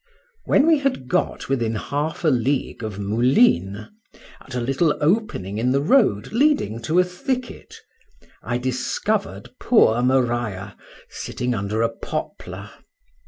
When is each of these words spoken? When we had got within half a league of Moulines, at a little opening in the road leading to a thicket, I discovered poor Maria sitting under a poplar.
When 0.45 0.65
we 0.65 0.79
had 0.79 1.07
got 1.07 1.47
within 1.47 1.75
half 1.75 2.23
a 2.23 2.29
league 2.29 2.81
of 2.83 2.97
Moulines, 2.97 3.87
at 4.41 4.55
a 4.55 4.59
little 4.59 4.97
opening 4.99 5.59
in 5.59 5.69
the 5.73 5.79
road 5.83 6.31
leading 6.31 6.81
to 6.89 6.97
a 6.97 7.03
thicket, 7.03 7.75
I 8.41 8.57
discovered 8.57 9.49
poor 9.59 10.01
Maria 10.01 10.75
sitting 11.07 11.53
under 11.53 11.83
a 11.83 11.89
poplar. 11.89 12.71